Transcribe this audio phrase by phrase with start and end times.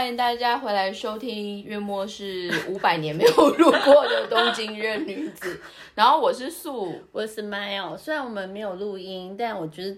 [0.00, 5.60] 欢迎大家回来收听，月末是五百年没有录过的东京热女子。
[5.94, 7.98] 然后我是素，我是 Smile。
[7.98, 9.94] 虽然我们没有录音，但我觉得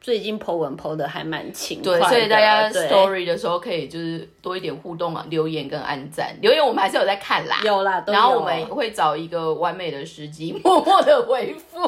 [0.00, 6.36] 最近 po 文 po 的还蛮勤快对，所以大家 story 的时候可以就是多一点互动啊，留言跟按赞。
[6.40, 11.78] 留言我们还是有在看啦，有啦，都有然后我们会找一个完美的时机，默默的回复。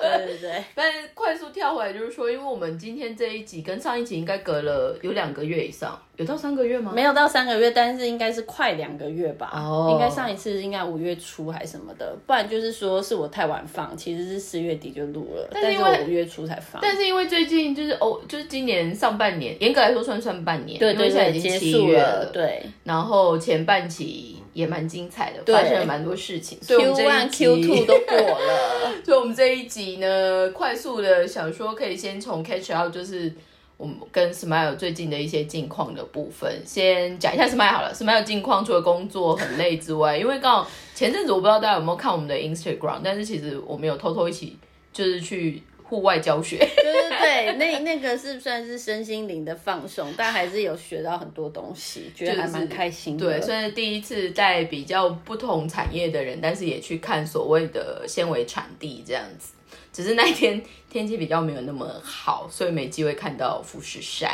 [0.00, 6.92] 对对对， 但是快速跳回来，就是说，因为我们今天这一集跟上一集应该隔了有两个月以上，有到三个月吗？
[6.94, 9.50] 没有到三个月，但是应该是快两个月吧。
[9.54, 16.80] 哦应该上一次应该五月初还是什么的，不然就是说是我太晚放，其实是四月底就录了，但是因为我五月初才放。
[16.80, 22.62] 但是因为最近就是哦，就是今年上半年，严格来说算算半年，对对在已经结束七月了，对。
[22.84, 33.32] 然后前半期也蛮精彩的，对发生了蛮多事情，所以我 Q one 集 Q two 都过了， 所以我们这一集呢，快速的想说可以先从 catch out，就是
[33.82, 37.92] 我们跟 Smile 最近的一些近况的部分，先讲一下 Smile 好了。
[37.92, 44.56] Smile 近况除了工作很累之外，因为刚好前阵子我不知道大家有没有看我们的 Instagram，但是其实我们有偷偷一起
[44.92, 45.60] 就是去
[45.92, 46.56] 户外教学。
[46.56, 53.26] 对对对，那那个是算是身心灵的放松，但还是有学到很多东西，觉得还蛮开心的。
[53.26, 59.52] 对，算是第一次带比较不同产业的人，但是也去看所谓的纤维产地这样子。
[59.92, 64.30] 只是那一天天气比较没有那么好，所以没机会看到富士山。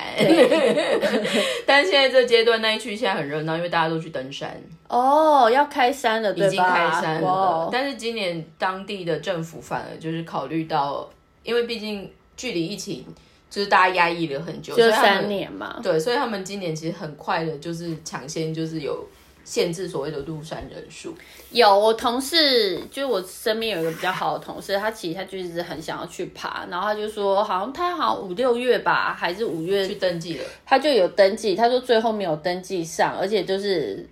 [1.67, 4.57] 但是现在这阶段那一区现在很热闹，因为大家都去登山，
[4.89, 6.33] 哦，要开山了？
[6.35, 7.69] 已经开山了哇。
[7.73, 11.11] 但是今年当地的政府反而就是考虑到，
[11.49, 13.03] 因为毕竟距离疫情
[13.49, 15.81] 就是大家压抑了很久，就三年嘛。
[15.83, 19.09] 对，所以他们今年其实很快的，就是抢先就是有
[19.43, 21.15] 限制所谓的入山人数。
[21.51, 34.07] 有我同事，就是我身边有一个比较好的同事，他其实他就一直很想要去爬，然后他就说，好像他好像五六月吧，还是五月去登记了，他就有登记，他说最后没有登记上，而且就是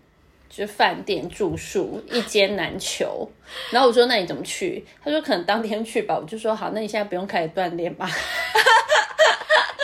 [0.49, 3.29] 就饭店住宿一间难求。
[3.71, 4.85] 然后我说那你怎么去？
[5.03, 6.19] 他说可能当天去吧。
[6.19, 8.07] 我就说好，那你现在不用开始锻炼吧。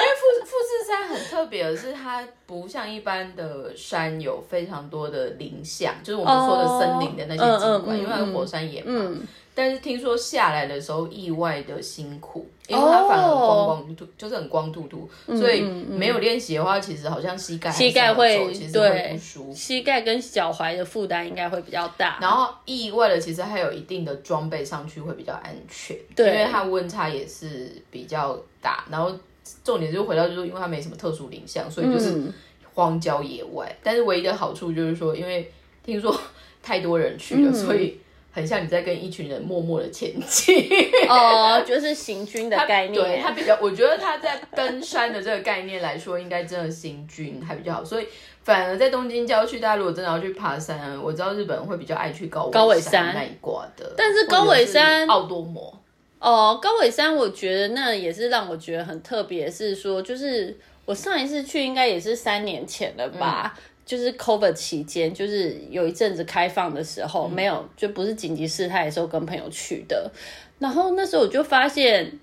[0.03, 8.93] 因为富富士山很特别的是，它不像一般的山有非常多的林相，就是我们说的森林的那些景观，因为它有火山岩嘛。
[8.95, 9.23] 嗯，
[9.55, 19.55] 但是听说下来的时候意外的辛苦，因为它反而光光秃，就是很光秃秃，所以没有练习的话，其实好像膝盖膝盖会其实会对不舒服。
[19.55, 22.19] 膝盖跟脚踝的负担应该会比较大。
[22.21, 28.85] 然后意外的，其实还有一定的装备上去会比较安全，对因为它温差也是比较大。
[28.91, 29.15] 然后
[29.63, 32.33] 重点就回到就是，因为它没什么特殊林相，所以就是嗯
[32.73, 33.71] 荒郊野外。
[33.83, 35.53] 但是唯一的好处就是说，因为
[35.85, 36.19] 听说
[36.63, 37.99] 太多人去了，嗯所以
[38.33, 40.69] 很像你在跟一群人默默的前进。
[41.09, 42.95] 哦，就是行军的概念。
[42.95, 47.85] 对它比较，我觉得它在登山的这个概念来说，应该真的行军还比较好。
[47.85, 48.07] 所以
[48.43, 53.93] 反而在东京郊区，大家如果真的要去爬山，我知道日本人会比较爱去高高尾山山那一挂的。
[53.97, 55.79] 但是高尾山奥多摩，
[56.19, 63.55] 哦，高尾山，我觉得那也是让我觉得很特别，是说就是我上一次去应该也是三年前了吧。
[63.85, 70.11] 就是 COVID 期间，就是有一阵子开放的时候，没有就不是紧急事态的时候，跟朋友去的。
[70.59, 72.19] 然后那时候我就发现，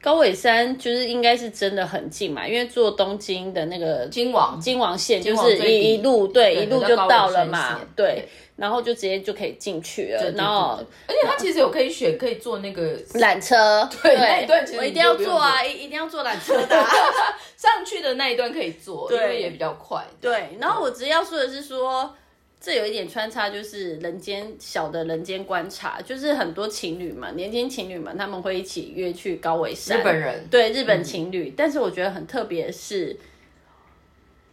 [0.00, 4.60] 高尾山就是应该是真的很近嘛，因为坐东京的那个京王。
[4.60, 16.88] 京王线就是一一路对对一路就到了嘛，对，然后就直接就可以进去了，然后对而且它其实有可以选，可以坐那个 缆车，对那一段其实我一定要坐啊，一一定要坐缆车的啊、
[17.56, 20.04] 上去的那一段可以坐，因为也比较快。
[20.20, 22.14] 对，然后我只要说的是说，
[22.60, 33.16] 这有一点穿插，就是人间小的人间观察，就是很多情侣嘛，年轻情侣们他们会一起约去高尾山，日本人对日本情侣，但是我觉得很特别是。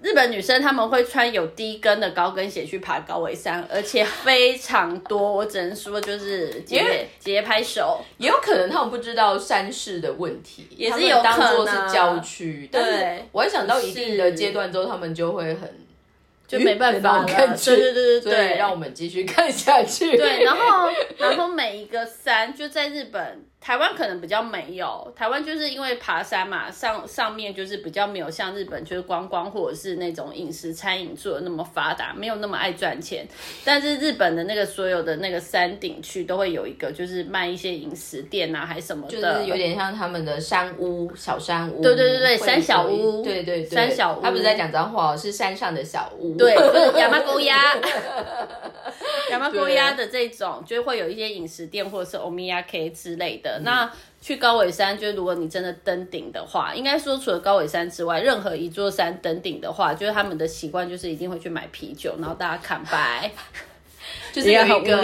[0.02, 5.34] 日本女生她们会穿有低跟的高跟鞋去爬高尾山，而且非常多。
[5.34, 8.04] 我只能说，就是节节拍手。
[8.18, 12.70] 也有可能他们不知道山势的问题，也是有可能当做是郊区。
[12.72, 15.68] 但是对我还想到一定的阶段之后，他们就会很
[16.48, 17.24] 就没办法。
[17.26, 20.16] 对对对对对让我们继续看下去。
[20.18, 33.28] 对，然后 然后每一个山就在日本，台湾可能比较没有，台湾就是因为爬山嘛，上上面就是比较没有像日本就是观光或者是那种饮食餐饮做的那么发达，没有那么爱赚钱。
[33.64, 41.82] 但是日本的那个所有的那个山顶区都会有一个就是卖一些饮食店啊，还什么的，就是有点像他们的山屋、小山屋。
[41.82, 46.38] 对对对对山小屋对对对，山小屋他不是在讲脏话哦，是山上的小屋。
[46.38, 47.76] 对，就是亚麻沟鸭，
[49.32, 53.55] 亚麻沟鸭的这种，就会有一些饮食店或者是欧米亚 K 之类的。
[53.56, 53.62] 的。
[53.64, 53.92] 那
[54.22, 63.32] 去高尾山，就是如果你真的登顶的话，应该说除了高尾山之外，任何一座山登顶的话，就是他们的习惯就是一定会去买啤酒，然后大家砍白。
[64.32, 65.02] 就是有一个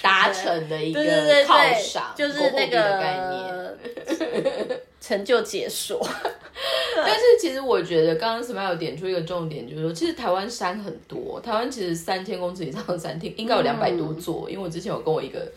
[0.00, 4.80] 达成的一个对对对犒对赏，，就是那个概念。
[5.00, 6.00] 成就解锁。
[6.94, 15.50] 但是其实我觉得刚刚 Smile 点出一个重点，就是说，其实台湾山很多，台湾其实三千公尺以上的山厅应该有两百多座，因为我之前有跟我一个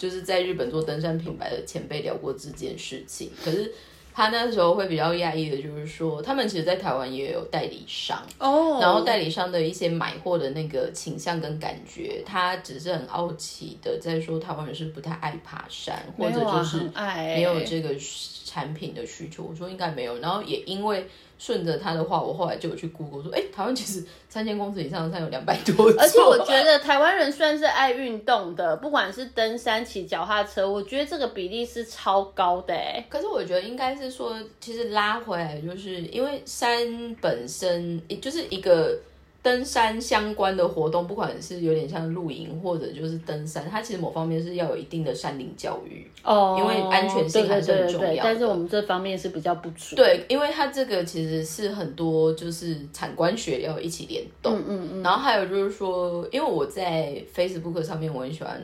[0.00, 3.70] 就是在日本做登山品牌的前辈聊过这件事情，可是
[4.14, 17.94] 他那时候会比较讶异的，就是说他们其实，在台湾也有代理商，哦然后代理商的一些买货的那个倾向跟感觉，他只是很好奇的在说台湾人是不太爱爬山，或者就是爱没有这个
[18.46, 19.44] 产品的需求。
[19.44, 21.06] 我说应该没有，然后也因为
[21.40, 33.02] 顺着他的话，我后来就有去 Google 说，哎，台湾其实三千公尺以上的山有两百多座，而且我觉得台湾人算是爱运动的，不管是登山、骑脚踏车，我觉得这个比例是超高的哎。
[33.08, 38.94] 可是我觉得应该是说，其实拉回来，就是因为山本身也就是一个
[39.42, 46.06] 登山相关的活动，不管是有点像露营或者就是登山，它其实某方面是要有一定的山林教育。
[46.22, 49.96] 哦因为安全性还是很重要的对对对对但是我们这方面是比较不足。
[49.96, 54.58] 对，因为它这个其实是很多就是产官学要一起联动。
[54.58, 55.02] 嗯嗯嗯。
[55.02, 58.62] 然后还有就是说，因为我在 Facebook 上面我很喜欢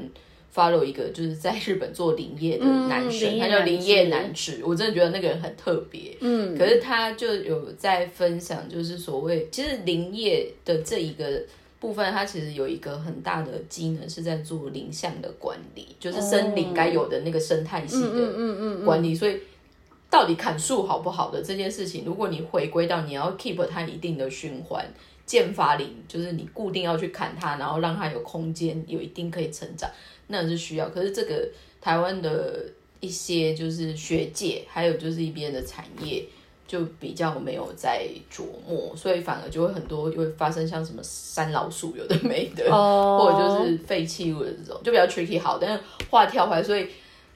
[0.57, 6.17] follow 一个就是在日本做林业的男生，嗯他叫林业男男子，我真的觉得那个人很特别。
[6.21, 11.43] 嗯，可是他就有在分享，就是所谓其实林业的这一个
[11.79, 19.15] 部分，它其实有一个很大的机能是在做林相的管理，就是森林该有的那个生态系的管理。
[19.15, 19.37] 所以
[20.09, 24.83] 到底砍树好不好的这件事情，如果你回归到你要 keep 它一定的循环。
[25.27, 29.91] 剑法林就是你固定要去砍它，然后让它有空间，有一定可以成长，
[30.29, 30.89] 那是需要。
[30.89, 31.49] 可是这个
[31.81, 32.65] 台湾的
[33.01, 36.25] 一些就是学界，还有就是一边的产业，
[36.67, 45.59] 就比较没有在琢磨，所以反而就会很多就会发生像什么山老鼠有的没的，哦 或者就是废弃物的这种，就比较 tricky 好。
[45.59, 46.89] 但是话跳回来，所以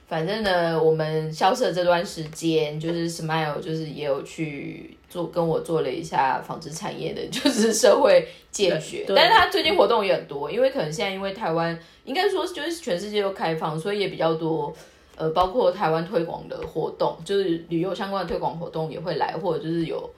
[0.07, 9.05] 反正呢，我们消失的这段时间，就是 Smile 就是也有去做跟我做了一下纺织产业的， 就是社会见学。
[9.09, 14.73] 但是他最近活动也很多，因为可能现在因为台湾应该说就是全世界都开放，所以也比较多。
[15.17, 20.09] 呃，包括台湾推广的活动，就是旅游相关的推广活动也会来，或者就是有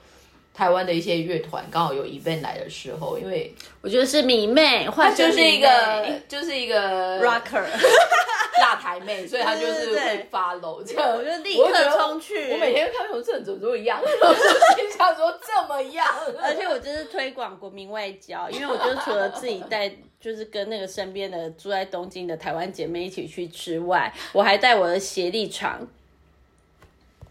[0.53, 7.63] 台湾的一些乐团刚好有 event 来的时候，因为我觉得是迷妹，她换就是一个就是一个 rocker，
[8.61, 12.51] 辣台妹，所以她就是会 follow 这样，我就立刻冲去。
[12.51, 16.07] 我每天看到这人怎么都一样，我就心想说这么样，
[16.41, 19.91] 而且我就是推广国民外交，因为我就除了自己带，
[20.21, 25.87] 就是跟那个身边的住在东京的台湾姐妹一起去之外，我还带我的协力场。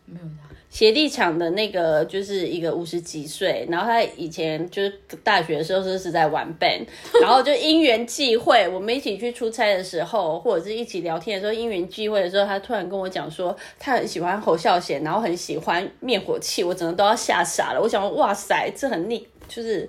[0.04, 4.90] 没有他，鞋地厂的那个就是一个五十几岁，然后他以前就是
[5.22, 6.86] 大学的时候是是在玩 band，
[7.20, 17.80] 然后就因缘际会，我们一起去出差的时候，或者是一起聊天的时候，因缘际会的时候，他突然跟我讲说，他很喜欢侯孝贤，然后很喜欢灭火器，我整个都要吓傻了。
[17.82, 19.86] 我想说，哇塞，这很厉，就是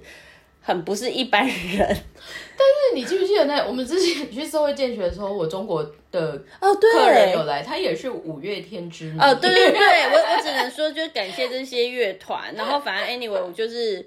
[0.63, 1.77] 很不是一般人。
[2.55, 7.43] 但是你记不记得那我们之前去社会见学的时候，我中国的哦对，客人对有。
[7.43, 14.05] 来，他也是五月天之迷哦，对对对，我我只能 说，就感谢这些乐团，然后反正 anyway，我就是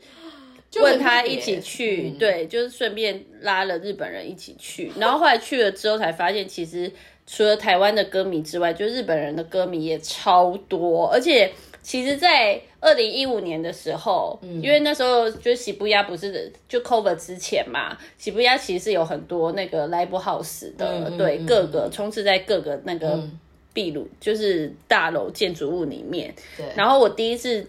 [0.80, 2.18] 问他一起去，嗯。
[2.18, 6.90] 对，就是顺便拉了日本人一起去，然后后来去了之后才发现，其实
[7.26, 11.52] 除了台湾的歌迷之外，就日本人的歌迷也超多，而且
[11.87, 23.38] 其实，在二零一五年的时候，嗯因为那时候就喜布亚不是就 cover 之前嘛，喜布亚其实是有很多那个 live house 的，对，嗯各个充斥在各个那个嗯
[23.73, 26.35] 壁炉，就是大楼建筑物里面。
[26.57, 27.64] 对，然后我第一次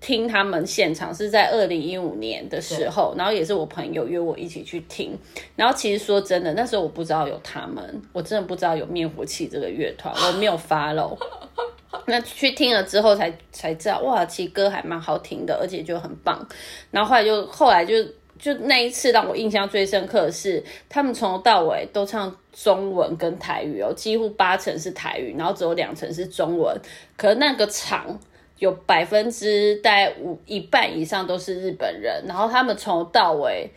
[0.00, 5.14] 听他们现场是在二零一五年的时候，然后也是我朋友约我一起去听。
[5.56, 11.14] 然后其实说真的，那时候我不知道有他们，我真的不知道有灭火器这个乐团，我没有 follow。
[12.06, 16.46] 那去听了之后才才知道，哇，其实歌还蛮好听的，而且就很棒。
[16.90, 17.94] 然后后来就后来就
[18.38, 26.78] 就那一次让我印象最深刻的是，他们从头到尾都唱中文跟台语哦，几乎八成是台语，然后只有两成是中文。
[27.16, 28.18] 可那个场
[28.58, 33.70] 有百分之大概五一半以上都是日本人，然后他们从头到尾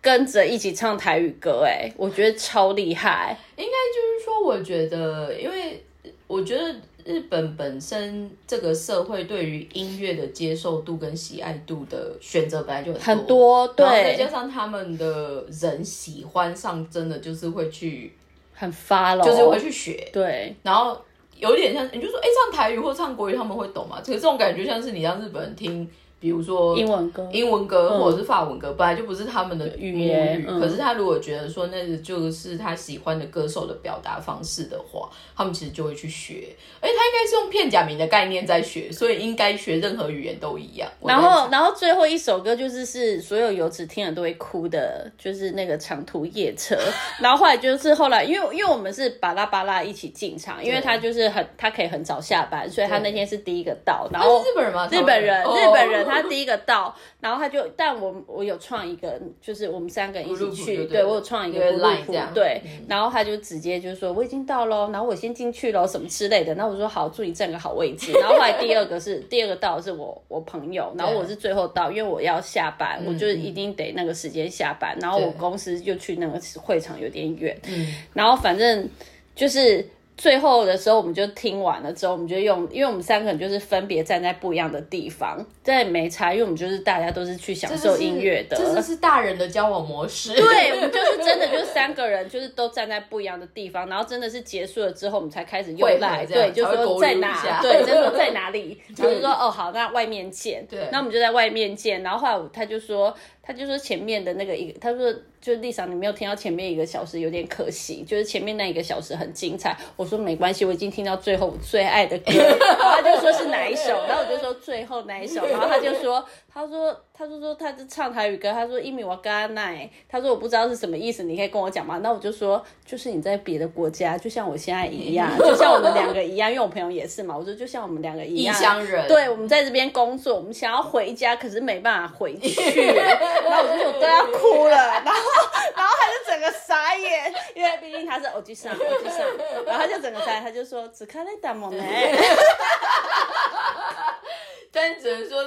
[0.00, 3.36] 跟着一起唱台语歌，哎，我觉得超厉害。
[3.56, 5.82] 应该就是说，我觉得，因为
[6.26, 6.74] 我觉得
[7.10, 13.84] 日本本身这个社会对于音乐的接受度跟喜爱度的选择本来就很多，对。
[13.84, 18.12] 然后再加，上他们的人喜欢上，真的就是会去，
[18.54, 20.96] 很发了，就是会去学，对，然后
[21.36, 23.98] 有点像，你就说哎、唱台语或唱国语他们会懂吗？
[23.98, 25.90] 可是这种感觉像是你让日本人听，
[26.20, 30.04] 比如说英文歌，英文歌或者是法文歌，本来就不是他们的语。
[30.06, 36.48] 言嗯可是他如果觉得说那个就是他喜欢的歌手的表达方式的话，他们其实就会去学。
[36.80, 40.90] 而且他应该是用片假名的概念在学，所以应该学任何语言都一样。
[41.02, 46.76] 然后，然后最后一首歌就是是所有游子听了都会哭的，就是那个长途夜车。
[47.18, 54.08] 然后后来就是后来，因为 因为我们是巴拉巴拉一起进场，因为他就是很他可以很早下班，所以他那天是第一个到。
[54.12, 54.88] 然后日本人嘛？
[54.90, 78.88] 日本人，哦日本人， 他第一个到，然后他就，但我我有创一个，就是我们三个人一起去，对对我有创一个 line 对嗯，然后他就直接就说我已经到喽，然后我先进去喽，什么之类的，那我说好，祝你占个好位置， 然后后来第二个是第二个到的是我我朋友，然后我是最后到，因为我要下班，我就一定得那个时间下班，然后我公司就去那个会场有点远，嗯，然后反正
[79.34, 79.86] 就是
[80.20, 88.54] 最后的时候，我们就听完了之后，我们就用，因为我们三个人就是分别站在不一样的地方，在没差，因为我们就是大家都是去享受音乐的。
[88.54, 90.34] 这就是大人的交往模式。
[90.34, 95.88] 对，我们就是真的就是三个人，就是都站在不一样的地方，然后真的是结束了之后，我们才开始用
[96.34, 103.14] 对，就说在哪，下对，就说在哪里， 就说哦好，那外面见，对那我们就在外面见，然后后来他就说，
[103.50, 109.76] 他就说前面的那个一个，他说就是丽莎，你没有听到前面一个小时有点可惜，就是前面那一个小时很精彩。
[109.96, 122.00] 我说没关系，我已经听到最后我最爱的歌，他就说是哪一首，然后我就说最后哪一首，然后他就说，他说他就说他就唱台语歌，他说一米我嘎奈，他说我不知道是什么意思，你可以跟我讲吗？
[122.02, 128.40] 那我就说就是你在别的国家，就像我现在一样， 就像我们两个一样，因为我朋友也是嘛，我说就像我们两个一样。
[128.40, 135.20] 异样，乡人，对，我们在这边工作，我们想要回家，可是没办法回去， 然后我就说我都要哭了，然后
[135.76, 139.18] 然后他就整个傻眼，因为毕竟他是偶机上偶机上，
[139.66, 143.19] 然后他就整个傻眼，他就说只看那打蒙呢，但只能说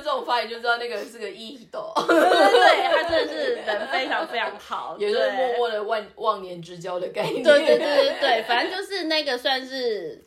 [0.03, 7.41] 这种发言就知道那个人是个异斗，对对对，他真的是人非常非常好， 也就是默默的忘忘年之交的概念。
[7.41, 10.21] 对对对对对，反正就是那个算是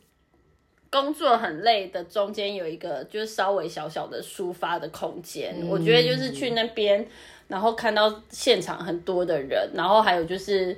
[0.89, 5.55] 工作很累的，中间有一个就是稍微小小的抒发的空间。
[5.69, 7.07] 我觉得就是去那边，
[7.47, 10.75] 然后看到现场很多的人，然后还有就是。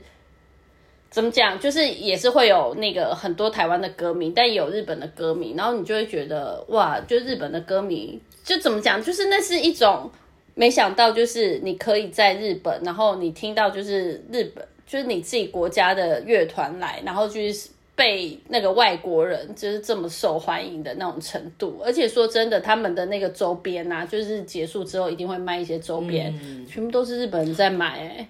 [1.10, 1.60] 怎么讲？
[1.60, 9.02] 就是也是会有那个很多台湾的歌迷，但也有日本的歌迷，然后你就会觉得哇，就日本的歌迷，就怎么讲？
[9.02, 10.10] 就是那是一种
[10.54, 17.52] 没想到，就是你可以在日本，然后你听到就是日本，就是你自己国家的乐团来，然后去
[17.96, 21.82] 被那个外国人就是这么受欢迎的那种程度。
[21.84, 26.34] 而且说真的，他们的那个周边啊，就是结束之后一定会卖一些周边，
[26.68, 28.28] 全部都是日本人在买、欸，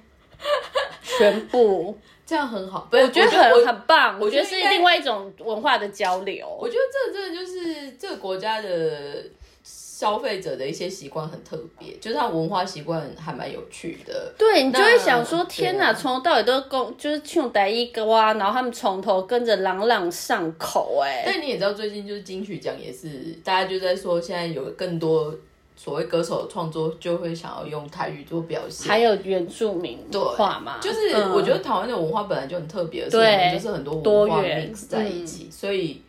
[1.03, 1.95] 全部，
[2.29, 2.88] 这样很好。
[2.91, 6.48] 不，我觉得我很很棒，我我觉得是另外一种文化的交流。
[6.62, 9.24] 我觉得这真的就是这个国家的
[9.63, 14.31] 消费者的一些习惯很特别，就是他文化习惯还蛮有趣的。
[14.38, 23.09] 对你就会想说，天哪，从头到尾都公就是唱台一歌啊，然后他们从头跟着朗朗上口、哎，但你也知道，最近就是金曲奖也是，
[23.43, 25.36] 大家就在说，现在有更多
[25.81, 28.86] 所谓歌手的创作就会想要用台语做表现。
[28.86, 31.31] 还有原住民文化嘛，就是嗯。
[31.31, 36.01] 我觉得台湾的文化本来就很特别，对是我们就是很多多文化 mix 在一起，所以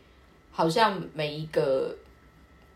[0.50, 1.94] 好像每一个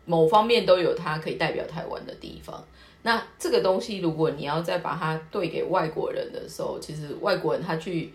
[0.05, 2.63] 某方面都有它可以代表台湾的地方。
[3.01, 8.13] 那这个东西，如果你要再把它对给外国人的时候，其实外国人他去，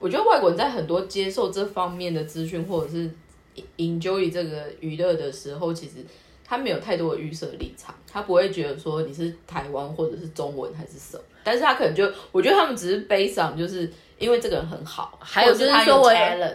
[0.00, 3.08] 我觉得外国人在很多接受这方面的资讯或者是
[3.76, 6.04] enjoy 这个娱乐的时候，其实
[6.46, 16.10] 他没有太多的预设立场，他不会觉得说你是台湾或者是中文还是什么，但是他可能就，我觉得他们只是悲伤，就是因为这个人很好，还有就是说我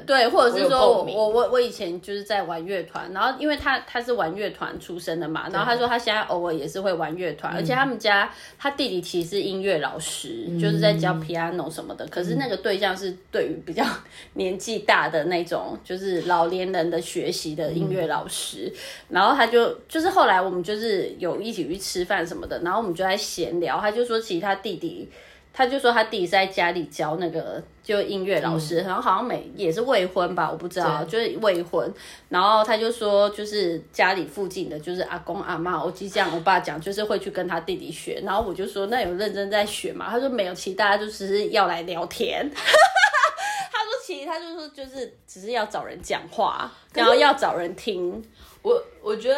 [0.08, 13.86] 对，或者是说我我我我以前就是在玩乐团，然后因为他他是玩乐团出身的嘛，然后他说他现在偶尔也是会玩乐团，而且他们家他弟弟其实是音乐老师，就是在教 piano 什么的，可是那个对象是对于比较
[14.34, 18.74] 年纪大的那种，就是老年人的学习的音乐老师，
[19.10, 25.08] 然后他就就是后来我们就是有一起去吃饭什么的，然后我们就在闲聊，他就说其实他弟弟。
[25.54, 31.94] 他就说他弟是在家里教那个就音乐老师，然后好像每也是未婚吧，我不知道，就是未婚。
[32.30, 38.22] 然后他就说，就是家里附近的，就是阿公阿妈，我就这样我爸讲，就是会去跟他弟弟学。
[38.24, 40.08] 然后我就说，那有认真在学吗？
[40.10, 42.50] 他说没有，其实大家就只是要来聊天。
[42.54, 48.24] 他说其实他就说就是只是要找人讲话，然后要找人听。
[48.62, 49.38] 我我觉得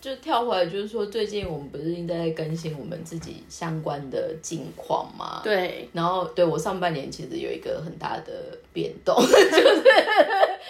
[0.00, 5.42] 就跳回来，就是说最近我们不是一直在更新我们自己相关的近况吗？。
[5.44, 8.32] 对，然后对我上半年其实有一个很大的
[8.72, 9.84] 变动， 就是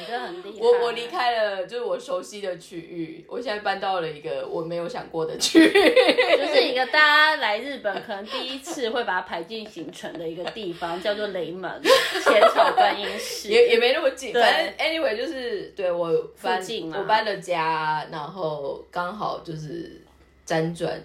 [0.01, 0.59] 你真的很厉害。
[0.61, 11.71] 我我离开了就是我熟悉的区域，我现在搬到了一个我没有想过的区域，就是一个大家来日本可能第一次会把它排进行程的一个地方，叫做雷门
[12.25, 13.49] 浅草观音寺。
[13.49, 16.63] 也也没那么近，反正 anyway 就是对我搬
[16.97, 20.01] 我搬了家，然后刚好就是
[20.47, 21.03] 辗转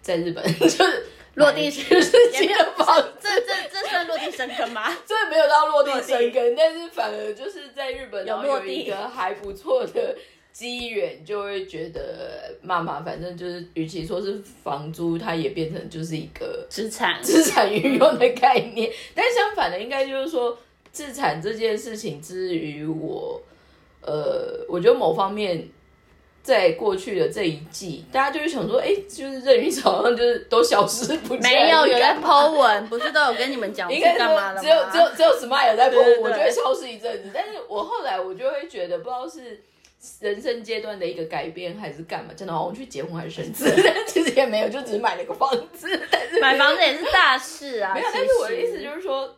[0.00, 1.06] 在日本 就是
[1.40, 3.12] 落地买了全世界也没有的房子。
[3.20, 4.96] 这这这算落地生根吗？
[5.04, 10.16] 这没有到落地生根，但是反而就是在日本，有然后有一个还不错的
[10.52, 18.92] 机缘，就会觉得妈妈反正就是，与其说是房租，它也变成就是一个资产资产运用的概念。
[19.14, 20.56] 但相反的，应该就是说，
[20.92, 23.40] 资产这件事情之于我，
[24.02, 25.68] 呃，我觉得某方面。
[26.42, 34.60] 在过去的这一季，大家就会想说，哎、就是任宇好像就是都消失不见，没有有在你干嘛 Po 文，不是都有跟你们讲 应该干嘛了吗？
[34.62, 37.30] 只有只有只有 Smile 在播对，对我就会消失一阵子。
[37.32, 39.62] 但是我后来我就会觉得，不知道是
[40.20, 45.88] 人生阶段的一个改变，还是干嘛，真的好像去结婚还是生子， 但其实也没有，就只是买了个房子。
[46.10, 47.92] 但是买房子也是大事啊。
[47.94, 49.36] 没有，但是我的意思就是说。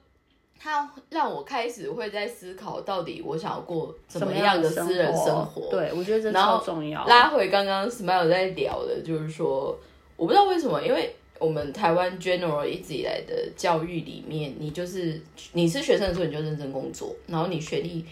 [0.63, 5.63] 它让我开始会在思考，到底我想要过怎什么么样的的私人生活？
[5.63, 5.71] 活？
[5.71, 7.05] 对，我觉得这然后超重要。
[7.07, 9.77] 拉回刚刚 Smile 在聊的，就是说，
[10.17, 15.21] 我不知道为什么，因为我们台湾 general 一直以来的教育里面，你就是
[15.53, 18.05] 你是学生的时候你就认真工作，然后你学历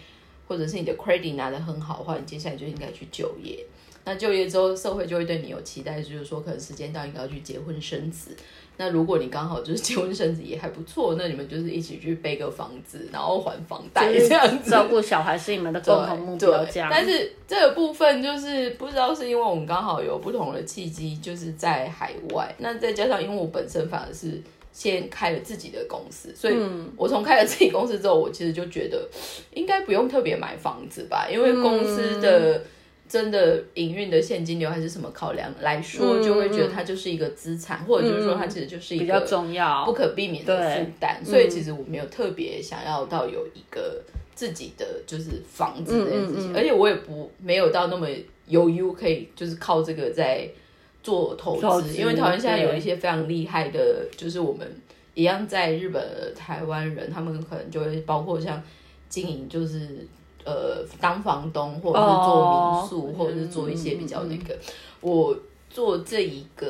[0.45, 3.65] 或者是你的 credit 拿得很好的话，你接下来就应该去就业。
[4.03, 8.35] 那就业之后，社会就会对你有期待，就是说可能时间到应该要去结婚生子。
[8.81, 14.71] 那如果你刚好就是结婚生子也还不错，那你们就是一起去背个房子，然后还房贷这样子。
[14.71, 16.89] 照顾小孩是你们的共同目标，这样。
[16.91, 29.07] 但是这个部分就是不知道是因为我们刚好有不同的契机，就是在海外，那再加上因为我本身反而是先开了自己的公司，所以嗯我从开了自己公司之后，我其实就觉得
[29.53, 32.63] 应该不用特别买房子吧，因为公司的。
[33.11, 44.01] 真的营运的现金流还是什么考量来说，嗯就会觉得它就是一个资产，或者就是说它其实就是一个比较重要，不可避免的负担，所以其实我没有特别想要到有一个
[44.33, 48.07] 自己的就是房子这件事情，而且我也不没有到那么
[48.47, 50.47] 有 U 可以就是靠这个在
[51.03, 54.65] 做投资，因为台湾现在有一些非常厉害的，就是我们
[55.15, 58.63] 一样在日本的台湾人，他们可能就会包括像
[59.09, 60.07] 经营就是。
[60.43, 64.57] 呃，当房东，或者是做民宿，哦或者是做一些比较那个，
[64.99, 65.37] 我
[65.69, 66.67] 做这一个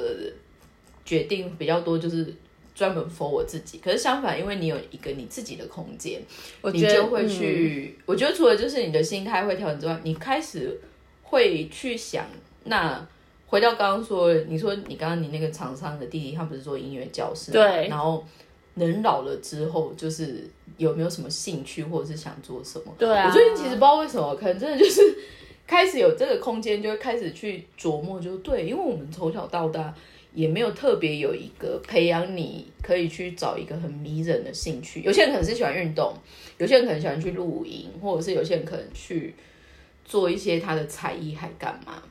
[1.06, 2.34] 决定比较多，就是
[2.76, 3.80] 专门 for 我自己。
[3.80, 6.22] 可是相反，因为你有一个你自己的空间，
[6.62, 8.00] 我觉得你就会嗯去。
[8.06, 10.80] 我觉得除了就是你的心态会调整之外，你开始
[11.24, 12.26] 会去想，
[12.66, 13.08] 那
[13.48, 18.24] 回到刚刚说，你说你刚刚你那个厂商的弟弟，他不是做音乐教室，对然后
[18.76, 22.94] 人老了之后，就是有没有什么兴趣，或者是想做什么？
[22.98, 25.02] 对啊我最近其实不知道为什么，可能真的就是
[25.68, 29.94] 开始有这个空间，就会开始去琢磨，就对，因为我们从小到大
[30.34, 35.02] 也没有特别有一个培养你可以去找一个很迷人的兴趣。
[35.02, 36.14] 有些人可能是喜欢运动，
[36.58, 39.36] 有些人可能喜欢去露营，或者是有些人可能去
[40.06, 42.02] 做一些他的才艺，还干嘛？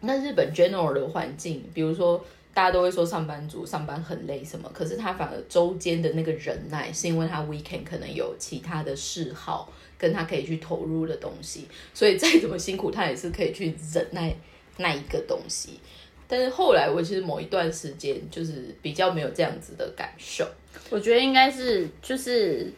[0.00, 14.34] 那日本 general 的环境，比如说大家都会说上班族上班很累什么，可是他反而周间的那个忍耐，是因为他 weekend 可能有其他的嗜好，跟他可以去投入的东西，所以再怎么辛苦，他也是可以去忍耐
[14.78, 15.78] 那一个东西。
[16.26, 20.46] 但是后来我其实某一段时间就是比较没有这样子的感受，
[20.88, 22.72] 我觉得应该是就是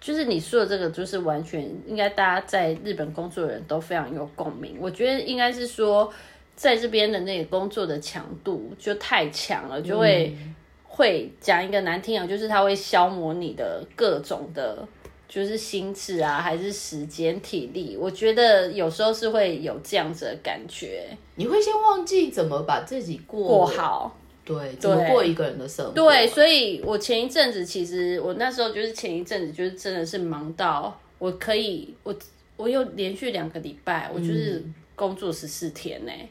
[0.00, 4.76] 就是你说的这个，就是完全应该大家在日本工作的人都非常有共鸣。
[4.78, 6.12] 我觉得应该是说，
[6.60, 10.36] 在这边的那个工作的强度就太强了，就会、
[10.84, 14.86] 会讲一个难听的，就是它会消磨你的各种的。
[15.26, 21.06] 就是心智啊，还是时间、体力，我觉得有时候是会有这样子的感觉。
[21.36, 32.12] 你会先忘记怎么把自己过过好，对，怎么过一个人的生活，对，所以我前一阵子其实我那时候就是前一阵子就是真的是忙到我可以我
[32.56, 34.60] 我有连续两个礼拜，我就是
[34.96, 36.26] 工作十四天呢、哦，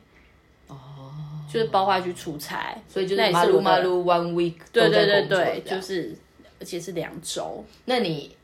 [1.51, 6.15] 就是包括去出差，所以就是马路马路 one week，对对对对，就是
[6.59, 8.35] 而且是两周，那你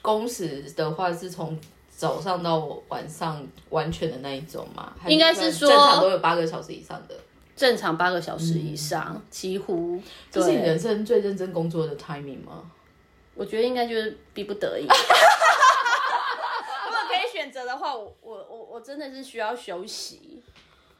[0.00, 1.58] 工时的话是从
[1.90, 4.92] 早上到晚上完全的那一种吗？
[5.06, 7.14] 应该是说正常都有八个小时以上的，
[7.56, 12.70] 正常八个小时以上，几乎对这是你人生最认真工作的 timing 吗？
[13.34, 14.82] 我觉得应该就是逼不得已。
[14.86, 14.88] 如
[16.90, 20.31] 果可以选择的话，我我我我真的是需要休息。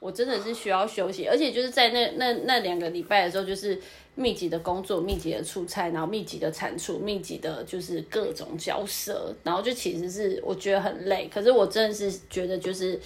[0.03, 3.81] 我真的是需要休息，而且就是在那那那两个礼拜的时候，就是
[4.17, 11.31] 密集的工作、密集的出差，然后密集的产出、密集的就是各种交涉，然后就其实是我觉得很累。
[11.33, 12.99] 可是我真的是觉得就是，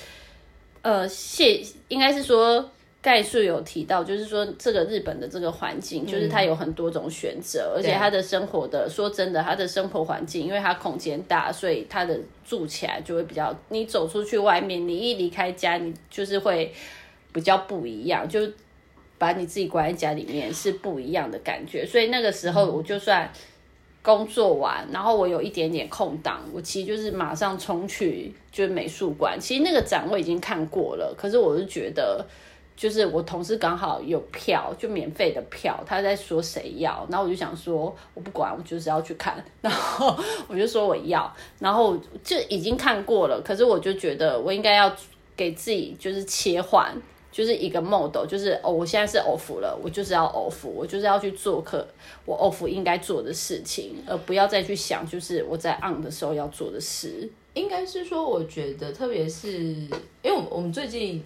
[0.81, 2.71] 呃，谢应该是说。
[3.07, 16.75] 概述有提到，就是说这个日本的这个环境，就是它有很多种选择，而且它的生活的，说真的，它的生活环境，因为它空间大，所以它的住起来就会比较，你走出去外面，你一离开家，你就是会
[17.33, 18.41] 比较不一样，就
[19.19, 21.87] 把你自己关在家里面是不一样的感觉。
[21.87, 23.31] 所以那个时候，我就算
[24.03, 29.39] 工作完，然后我有一点点空档，我其实就是马上冲去就是美术馆。
[29.41, 32.27] 其实那个展我已经看过了，可是我是觉得。
[32.77, 40.15] 就是我同事刚好有票，就免费的票，他在说谁要，然后我就想说，我不管，我就是要去看，然后
[40.47, 44.95] 我就说我要，然后就已经看过了，可是我就觉得我应该要
[45.35, 46.95] 给自己就是切换，
[47.33, 51.89] 就是一个 model，就是哦，我现在是 off 了，我就是要 off，我就是要去做客，
[52.27, 57.27] 我 off 应该做的事情，而不要再去想就是我在 on 的时候要做的事。
[57.55, 61.25] 应该是说，我觉得特别是因为我们最近。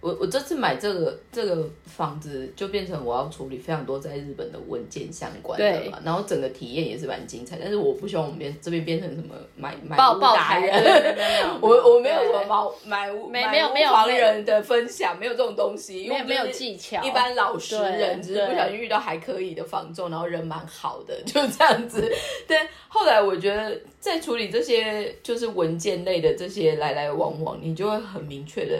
[0.00, 7.58] 我我这次买这个这个房子，就变成我要处理非常多在日本的文件相关的嘛，然后整个体验也是蛮精彩。
[7.60, 10.72] 但是我不希望我们变这边变成什么买买屋达人，
[11.60, 17.02] 我我没有什么买买屋买屋房人的分享，没有这种东西，因为没有技巧。
[17.02, 22.08] 一般老实人只是不小心遇到还可以的房仲，然后人蛮好的， 就这样子。
[22.46, 28.78] 但后来我觉得在处理这些就是文件类的这些来来往往，你就会很明确的。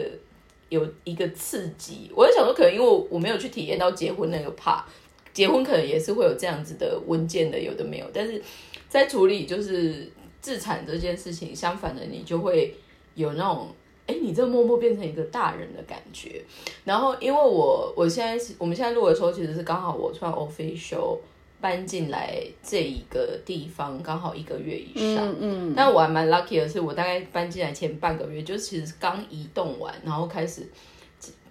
[0.69, 4.85] 有一个刺激，我在想说，可能因为我我没有去体验到结婚那个怕，
[5.33, 8.05] 结婚可能也是会有这样子的文件的，有的没有。
[8.13, 8.41] 但是
[8.87, 12.75] 在处理就是自产这件事情，相反的，你就会
[13.15, 13.67] 有那种，
[14.07, 16.41] 哎，你这默默变成一个大人的感觉。
[16.85, 21.17] 然后，因为我我现在是我们现在录的时候，其实是刚好我穿 official。
[21.61, 30.67] 搬进来这一个地方刚好一个月以上，嗯嗯，但我还蛮 lucky 的是，我大概搬进来前半个月，就其实刚移动完，然后开始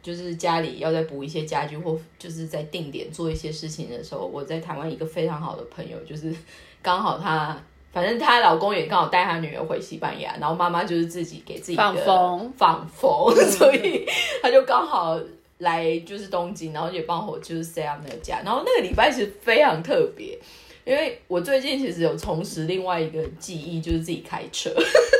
[0.02, 6.34] 就是家里要再补一些家具或就是在定点做一些事情的时候，我在台湾一个非常好的朋友，就是
[6.80, 7.54] 刚好她，
[7.92, 14.06] 反正她老公也刚好带她女儿回西班牙，然后妈妈就是自己给自己放风放风， 所以
[14.42, 15.20] 她就刚好。
[15.58, 20.38] 来就是东京，然后也帮我就是 set up 那个家，然后那个礼拜其实非常特别。
[20.88, 24.70] 因为我最近其实有重拾另外一个记忆，就是自己开车。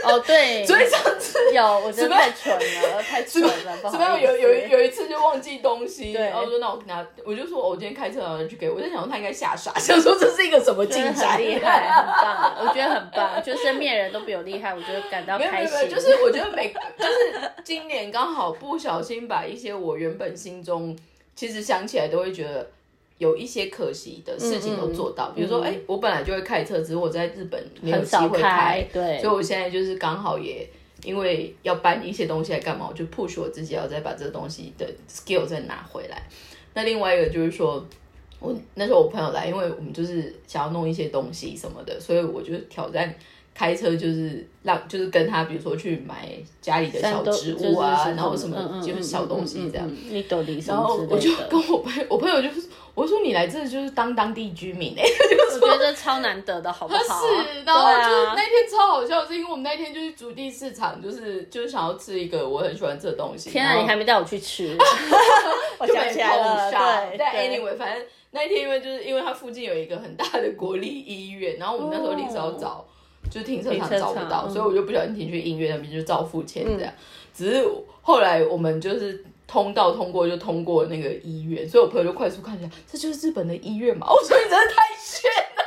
[0.03, 3.77] 哦，对， 所以上次有，我觉得太蠢了，太蠢了。
[3.83, 4.19] 怎么样？
[4.19, 11.39] 有有有一次就忘记东西，然后说那我拿，我就说我今天开车，然后去给我，在想说他应该吓傻， 想说这是一个什么进展？
[11.39, 15.87] 厉害，很棒，我觉得很棒，就身边人都比我厉害，我觉得感到开心。
[15.91, 20.97] 就是我觉得每 就是今年刚好不小心把一些我原本心中
[21.37, 22.71] 其实想起来都会觉得。
[23.19, 30.69] 有一些可惜的事情都做到，比如说，哎，我本来就会开车，只是我在日本没有机会开，对，所以我现在就是刚好也
[31.05, 36.23] 因为要搬一些东西来干嘛，我就 push 我自己要再把这个东西的 skill 再拿回来。
[36.75, 37.85] 那另外一个就是说，
[38.39, 43.15] 我那时候我朋友来，因为我们就是想要弄一些东西什么的，所以我就挑战。
[43.55, 46.29] 开车就是让，就是跟他，比如说去买
[46.61, 49.91] 家里的小植物啊，然后什么就是小东西这样。
[50.65, 55.05] 然后我就跟我朋友，我朋友就是，我说你来这就是当当地居民哎，
[55.63, 57.01] 我觉得超难得的，好不好？
[57.01, 63.51] 是，然后就是那天超好笑，是因为我们那天就是竹地市场，就是就是想要吃一个我很喜欢吃的东西。
[63.51, 64.77] 天啊，你还没带我去吃，
[65.79, 66.71] 我想起来了。
[67.17, 72.85] 对，anyway，反正那一天因为就是因为它附近有一个很大的国立医院，然后我们那时候临时要找。
[73.31, 76.91] 就停车场找不到，所以我就不小心停去音乐那边，就照付钱这样。
[77.35, 77.63] 只是
[78.01, 84.07] 后来我们就是通道通过，就通过那个医院，所以我朋友就快速看一下，这就是日本的医院嘛？
[84.13, 85.65] 我说你真的太炫了。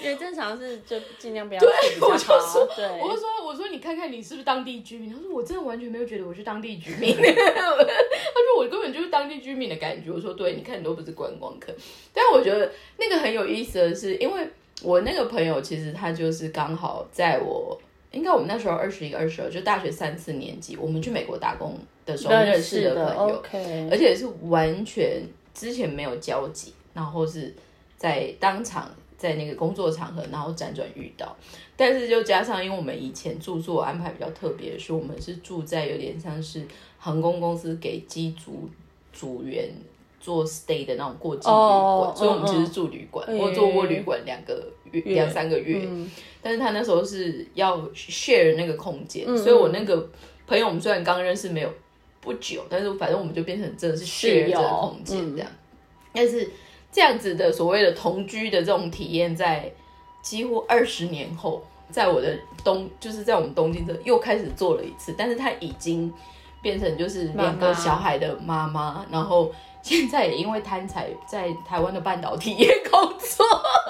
[0.00, 1.60] 因为正常是就尽量不要。
[1.60, 1.68] 对，
[2.00, 2.68] 我就说，
[3.02, 5.12] 我就说，我说你看看你是不是当地居民？
[5.12, 7.16] 他说我真的完全没有觉得我是当地居民。
[7.16, 10.10] 他说我根本就是当地居民的感觉。
[10.10, 11.74] 我说对，你看你都不是观光客。
[12.14, 14.48] 但我觉得那个很有意思的是，因为。
[14.80, 17.76] 我那个朋友其实他就是刚好在我
[18.12, 23.42] 应该我们那时候二十一、二十二，就大学三四年级，我们去美国打工的时候认识的朋友，
[23.90, 27.54] 而且是完全之前没有交集，然后是
[27.96, 31.36] 在当场在那个工作场合，然后辗转遇到。
[31.76, 36.66] 但是就加上，因为我们以前住宿安排比较特别，是我们是住在有点像是
[36.98, 38.68] 航空公司给机组
[39.12, 39.70] 组员。
[40.20, 45.88] 做 stay 的那种过境旅馆，所以我们其实住旅馆，我做过旅馆两个月两三个月，
[46.42, 50.08] 但是他那时候是要 share 那个空间，所以我那个
[50.46, 51.72] 朋友我们虽然刚认识没有，
[52.20, 55.50] 不久，但是反正我们就变成真的是 share 这友个空间这样。
[56.12, 56.48] 但是
[56.90, 59.72] 这样子的所谓的同居的这种体验，在
[60.22, 66.12] 几乎二十年后，在我的东就是在我们东京这又开始做了一次，但是他已经
[66.60, 69.52] 变成就是两个小孩的妈妈，然后
[69.96, 73.46] 现在也因为贪财在台湾的半导体业工作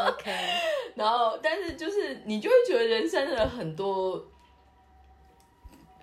[0.09, 0.31] ，OK，
[0.95, 4.23] 然后但是就是你就会觉得人生的很多。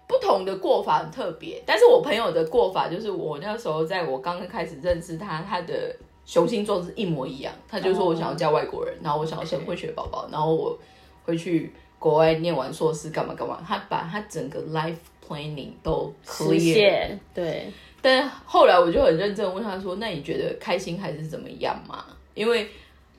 [0.08, 5.96] 不同的过法很特别，但是我朋友的过法就是我那时候在我刚刚开始认识他，他的
[6.28, 7.52] 雄心壮志一模一样。
[7.68, 10.78] 他就说我想要嫁外国人，然后我想要生混血宝宝，然后我
[11.24, 13.60] 会去国外念完硕士干嘛干嘛。
[13.68, 14.96] 他把他整个 life
[15.28, 22.06] planning 都实 clear，现对，但后来我就很认真问他说：“那你觉得开心还是怎么样嘛？”
[22.36, 22.70] 因为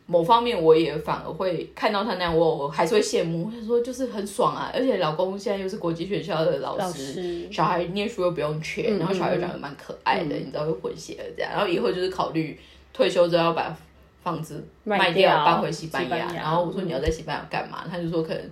[0.06, 3.50] 某方面我也反而会看到他那样，我我还是会羡慕。
[3.50, 12.56] 他说就是很爽啊， 而且老公现在又是国际学校的老师，小孩念书又不用钱，嗯然后小孩又长得蛮可爱的，你知道会混血儿这样，然后以后就是考虑
[12.92, 13.76] 退休之后要把
[14.22, 16.08] 房子卖卖掉搬回西班牙。
[16.10, 17.84] 班牙然后我说你要在西班牙干嘛？
[17.90, 18.42] 他就说可能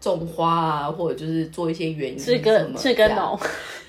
[0.00, 3.38] 种花啊，或者就是做一些园艺是什么个是这样个农，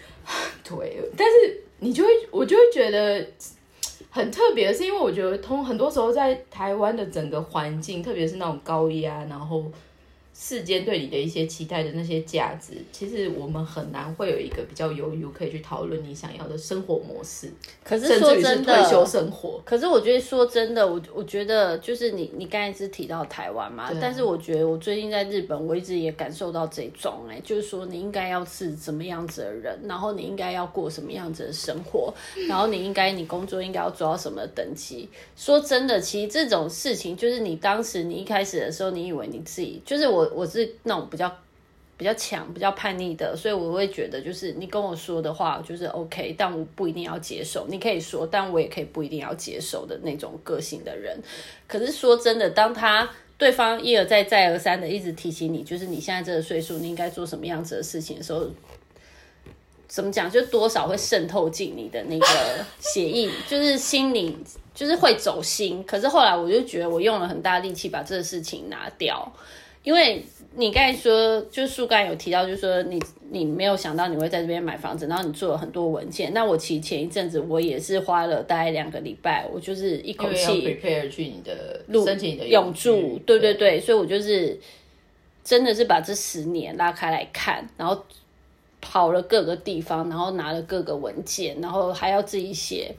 [0.63, 3.26] 对，但是你就会，我就会觉得
[4.10, 9.63] 很特别，是因为我觉得通很多时候在台湾的整个环境，特别是那种高压，然后
[10.39, 17.52] 世间对你的一些期待的那些价值，其实我们很难会有一个比较悠悠可以去讨论你想要的生活模式，
[17.84, 19.04] 可是甚至是说真退休。
[19.08, 19.62] 生活。
[19.63, 32.13] 可是我觉得说真的，我我觉得就是你你刚才是提到台湾嘛，但是我觉得我最近在日本，我一直也感受到这种哎、就是说你应该要是怎么样子的人，然后你应该要过什么样子的生活，
[32.50, 35.08] 然后你应该你工作应该要做到什么等级。
[35.38, 41.30] 说真的，其实这种事情就是你当时你一开始的时候，你以为你自己就是我我是那种比较
[41.98, 47.66] 比较强、比较叛逆的，所以我会觉得就是你跟我说的话就是 OK，但我不一定要接受。
[47.68, 51.20] 你可以说，但我也可以不一定要接受的那种个性的人。
[51.68, 58.48] 可是说真的，当他对方一而再、再而三的一直提醒你，就是你现在这个岁数，你应该做什么样子的事情的时候，
[59.88, 62.26] 怎么讲，就多少会渗透进你的那个
[62.80, 64.38] 血液， 就是心里
[64.74, 65.84] 就是会走心。
[65.84, 69.32] 可是后来我就觉得我用了很大力气把这个事情拿掉，
[69.88, 70.21] 因为
[70.58, 76.34] 你刚才说，就是树干有提到，就是说你你没有想到你会在这边买房子，然后你做了很多文件。
[76.34, 84.60] 那我其实前一阵子我也是花了大概两个礼拜，我就是一口气 prepare 去你的申请你的永住住，，对对对，所以我就是
[85.41, 88.04] 真的是把这十年拉开来看，然后
[88.82, 92.93] 跑了各个地方，然后拿了各个文件，然后还要自己写。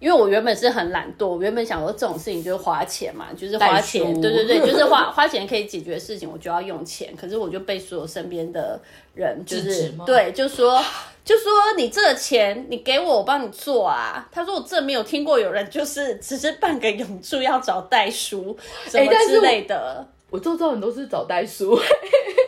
[0.00, 7.14] 因为我原本是很懒惰，我原本想说这种事情就是花钱嘛，就是花代钱，书对对对，就是花 花钱可以解决的事情，我就要用钱。
[7.14, 8.80] 可是我就被所有身边的
[9.14, 10.82] 人就是对，就说
[11.22, 14.26] 就说你这个钱你给我，我帮你做啊。
[14.32, 18.56] 他说我这没有听过有人就是只是办个永住要找代书
[18.88, 20.06] 什么之类的。
[20.30, 21.78] 我周遭人都是找代书，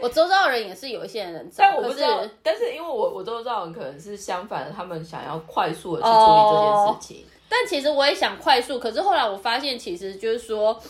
[0.01, 7.27] 我周遭的人也是有一些人找，但我不知道是，但是因为我我周遭人可能是相反的，他们想要快速的去处理这件事情。
[7.49, 10.81] 但其实我也想快速，可是后来我发现，其实就是说，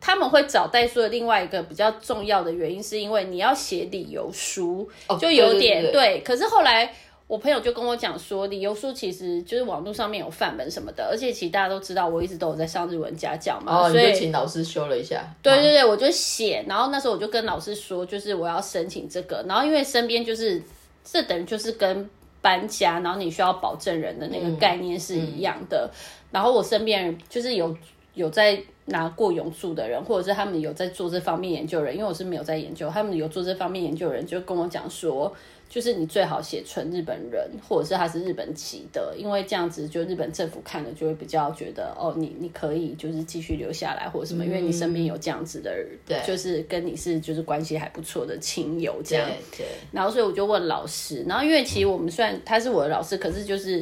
[0.00, 6.94] 他们会找代书的另外一个比较重要的原因，是因为你要写理由书，哦就有点对可是后来
[7.28, 15.24] 我朋友就跟我讲说，理由书其实就是网络上面有范本什么的，而且其实大家都知道，我一直都有在上日文家教嘛，哦，你所以就请老师修了一下。
[15.40, 20.60] 对对对，我就写，然后那时候我就跟老师说，就是我要申请这个，然后因为身边就是
[21.02, 22.10] 这等于就是跟
[22.42, 25.90] 搬家，然后你需要保证人的那个概念是一样的，
[26.30, 27.74] 然后我身边人就是有
[28.12, 35.34] 有在拿过永住的人，或者是他们有在做这方面研究的人，因为我是没有在研究，他们有做这方面研究的人就跟我讲说。
[35.72, 49.26] 就是你最好写纯日本人，或者是他是日本籍的，因为这样子就日本政府看了就会比较觉得哦，你你可以就是继续留下来或者什么，因为你身边有这样子的人，对就是跟你是就是关系还不错的亲友这样。
[49.26, 53.80] 对对，然后所以我就问老师，然后因为其实我们虽然他是我的老师，可是就是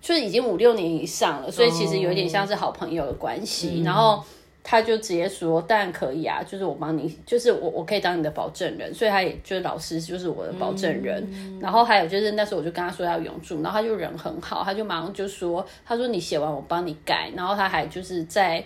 [0.00, 3.82] 就是已经五六年以上了，所以其实有点像是好朋友的关系。
[3.82, 4.24] 然后
[4.62, 11.26] 他就直接说，当然可以啊，就是我帮你，就是我我可以当你的保证人，所以他也就是老师就是我的保证人。
[11.60, 18.64] 然后还有就是那时候我就跟他说要永住，然后他就人很好，他就马上就说，他说你写完我帮你改，然后他还就是在。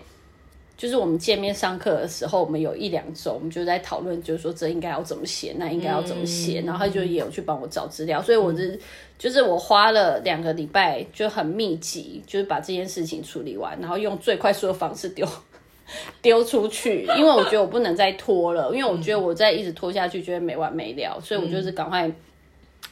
[0.76, 8.76] 就是我们见面上课的时候，我们有一两周，我们就在讨论，就是说这应该要怎么写，那应该要怎么写，然后他就也有去帮我找资料，所以我是、
[9.16, 15.24] 就是我花了两个礼拜，就很密集，就是把这件事情处理完，然后用最快速的方式丢
[16.22, 22.10] 丢出去，因为我觉得我不能再拖了，因为我觉得我再一直拖下去就会没完没了，所以我就是赶快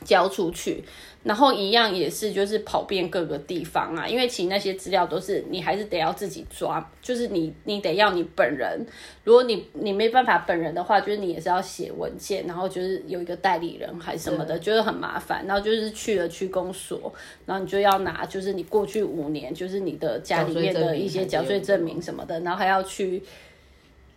[0.04, 0.82] 交出去。
[1.24, 8.84] 然后一样也是，就是跑遍各个地方啊，因为其实那些资料都是你还是得要自己抓，就是你你得要你本人，
[9.22, 15.46] 如果你你没办法本人的话，就是你也是要写文件，然后就是有一个代理人还是什么的，就是很麻烦。
[15.46, 17.14] 然后就是去了区公所，
[17.46, 23.22] 然后你就要拿，就是你过去五年，就是你的家里面的一些缴税证明什么的，然后还要去。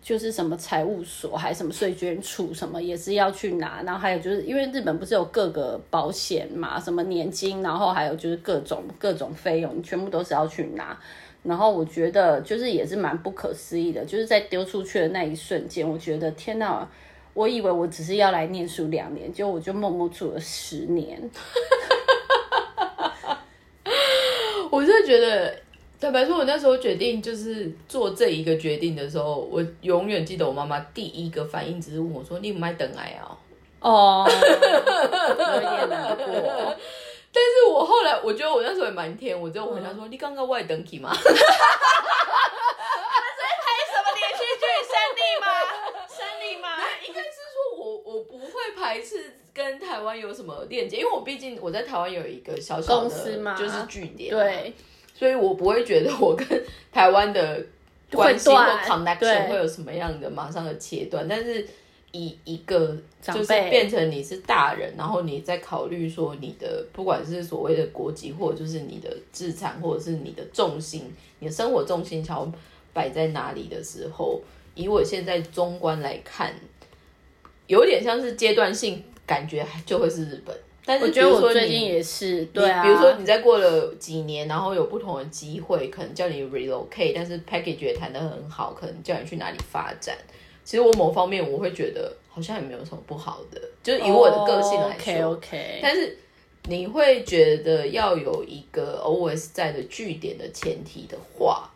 [0.06, 3.82] 就是什么财务所，还什么税捐处，什么也是要去拿。
[3.82, 10.96] 然后还有就是因为日本不是有各个保险嘛，什么年金，然后还有就是各种各种费用，全部都是要去拿。
[11.41, 16.88] 然后我觉得就是也是蛮不可思议的，就是在丢出去的那一瞬间，我觉得天哪！
[17.34, 21.20] 我以为我只是要来念书两年，结果我就默默住了十年。
[24.70, 25.64] 我就觉得。
[26.06, 33.36] 坦白说，我那时候决定就是做这一个决定的时候，我永远记得我妈妈第一个反应只是问我说：“你不买等癌啊？”
[33.82, 36.76] 哦，有点难过。
[37.34, 41.34] 但是我后来我觉得我那时候也蛮甜，我就问他说：“你刚刚外等体吗？” 在拍
[43.89, 44.65] 什么连续剧？
[44.86, 45.48] 山地吗？
[46.08, 46.68] 山地吗？
[47.08, 53.10] 应该是说我我不会排斥跟台湾有什么链接，因为我毕竟我在台湾有一个小小的
[53.58, 54.72] 就是据点，对。
[55.17, 56.45] 所以我不会觉得我跟
[56.91, 57.65] 台湾的
[58.12, 61.65] 关系或 connection 会有什么样的马上的切断，但是
[62.12, 72.51] 以一个就是变成你是大人，然后你在考虑说你的不管是所谓的国籍，或者就是你的资产，或者是你的重心，你的生活重心要
[72.91, 74.41] 摆在哪里的时候，
[74.75, 76.54] 以我现在中观来看，
[77.67, 80.56] 有点像是阶段性感觉就会是日本。
[80.88, 82.84] 但是，我觉得我最近也是，对啊。
[82.84, 90.15] 比如说，你在过了几年，然后有不同的机会，可能叫你 relocate，但是 package 也谈得很好，可能叫你去哪里发展。
[90.63, 95.32] 其实我某方面我会觉得好像也没有什么不好的，就是以我的个性来说。
[95.32, 96.15] OK，但是
[96.65, 101.67] 你会觉得要有一个 always 在的据点的前提的话，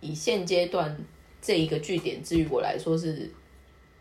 [0.00, 0.96] 以现阶段
[1.40, 3.28] 这一个据点，至于我来说是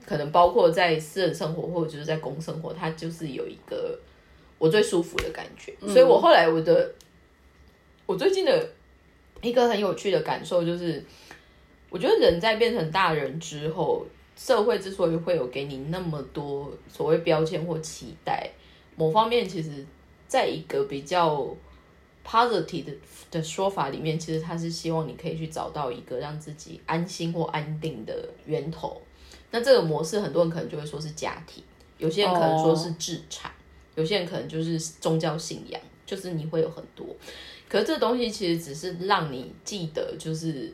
[0.05, 3.97] 可能包括在私人生活或者就是在公生活，它就是有一个。
[4.61, 6.93] 我最舒服的感觉，所以我后来我的，
[8.05, 8.69] 我最近的
[9.41, 11.03] 一个很有趣的感受就是，
[11.89, 18.51] 我觉得人在变成大人之后，社会之所以会有给你那么多所谓标签或期待，
[18.95, 19.83] 某方面其实
[20.27, 21.47] 在一个比较
[22.23, 22.93] positive 的
[23.31, 29.01] 的说法里面，其实他是希望你可以去找到一个让自己安心或安定的源头。
[29.49, 31.63] 那这个模式，很多人可能就会说是家庭，
[31.97, 33.51] 有些人可能说是资产。
[33.95, 37.05] 有些人可能就是宗教信仰，就是你会有很多，
[37.67, 40.71] 可是这东西其实只是让你记得，就是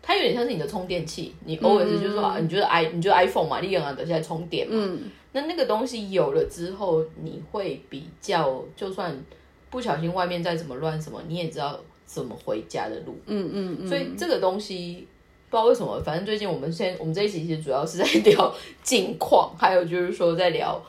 [0.00, 4.76] 它有点像是你的充电器，你偶尔是就是说，你觉得 i 你觉得 iPhone 嘛，你用啊等下来充电嘛，
[5.32, 9.16] 那那个东西有了之后，你会比较，就算
[9.70, 15.06] 不小心外面再怎么乱什么，你也知道怎么回家的路，嗯嗯嗯，所以这个东西
[15.48, 18.52] 不知道为什么，反正最近我们现我们这一期其实主要是在聊
[18.82, 20.80] 近况，还有就是说在聊。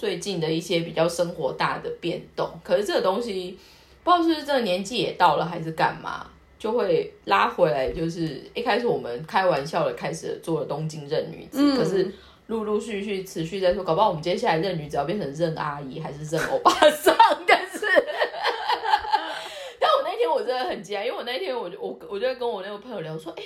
[0.00, 3.58] 最近的一些比较生活大的变动，可是这个东西
[4.02, 6.26] 不知道是这个年纪也到了还是干嘛，
[6.58, 7.92] 就会拉回来。
[7.92, 12.10] 就是一开始我们开玩笑的开始做了东京任女子，可是
[12.46, 17.14] 陆陆续续持续在说，搞不好我们接下来任女子要变成任阿姨还是任欧巴桑？
[17.46, 17.80] 但是，
[19.78, 23.42] 但我那天我真的很惊讶，因为我那天我就我我就在跟我那个朋友聊说，哎，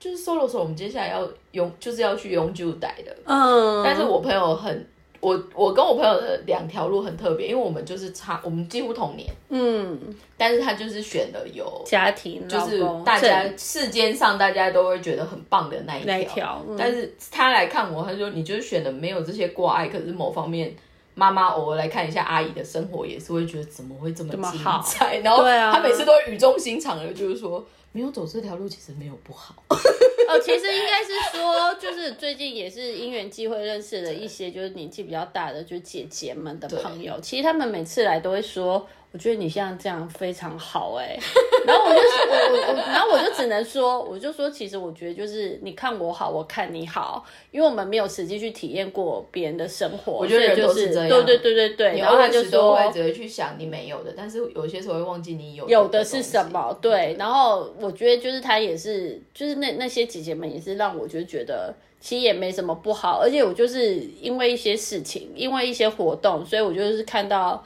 [0.00, 4.86] 就是 solo 时候我们接下来要用就是要去永久带的，嗯，但是我朋友很。
[5.20, 9.98] 我我跟我朋友的两条路很特别，因为我们就是差，我们几乎同年，嗯，
[10.36, 20.72] 但是他就是选的有家庭，就是大家世间上大家都会觉得很棒的那一条，但是他来看我，他说你就是选的没有这些挂碍，可是某方面
[21.18, 27.66] 妈妈偶尔来看一下阿姨的生活，也是会觉得怎么会这么精彩，然后她每次都语重心长的，就是说。
[27.90, 29.54] 没有走这条路，其实没有不好。
[29.70, 37.18] 哦，其实应该是说，就是最近也是因缘机会认识了一些，就是年纪比较大的，就是姐姐们的朋友。
[37.22, 38.86] 其实他们每次来都会说。
[39.10, 41.18] 我觉得你像这样非常好哎，
[41.66, 51.98] 然后我就我我我，然后我就只能说，我就说，其实我觉得就是你看我好，我看你好，因为我们没有实际去体验过别人的生活，我觉得人都是这样，对对对对对。
[52.00, 56.76] 然后他就说，只会去想你没有的，但是有些时候会忘记你有有的是什么。
[56.82, 67.64] 对，然后我觉得就是他也是，就是那那些姐姐们也是让我就觉得其实也没什么不好，而且我就是因为一些事情，因为一些活动，所以我就是看到。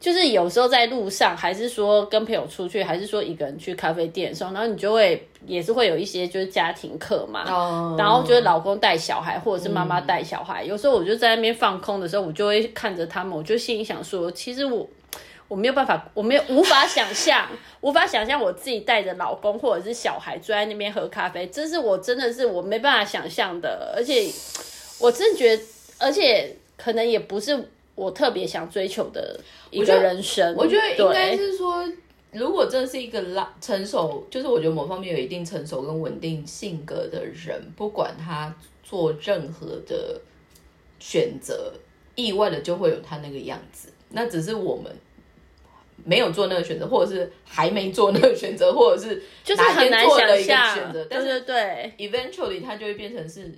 [0.00, 14.88] 就是有时候在路上，还是说跟朋友出去，还是说一个人去咖啡店的时候，然后你就会也是会有一些就是家庭课嘛，哦然后就是老公带小孩，或者是妈妈带小孩，有时候我就在那边放空的时候，我就会看着他们，我就心里想说，其实我。
[15.48, 17.48] 我没有办法，我没有无法想象，
[17.80, 24.30] 无法想象我自己带着老公或者是小孩坐在那边喝咖啡，这是我真的是我没办法想象的，而且
[25.00, 25.62] 我真的觉得，
[25.96, 27.66] 而且可能也不是
[27.98, 29.40] 我特别想追求的
[29.70, 30.54] 一个人生。
[30.54, 31.84] 我觉得应该是说，
[32.30, 40.20] 如果真的是一个拉成熟，就是我觉得某方面有一定成熟跟稳定性格的人，不管他做任何的
[41.00, 41.72] 选择，
[42.14, 43.92] 意外的就会有他那个样子。
[44.10, 44.90] 那只是我们
[46.04, 53.52] 没有做那个选择，或者是还没做那个选择，或者是就是很难做了一个想象选择，，对但是对对，eventually 它就会变成是